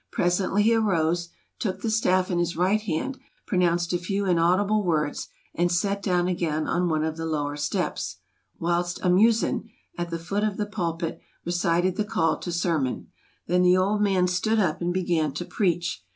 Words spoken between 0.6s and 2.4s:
he arose, took the staff in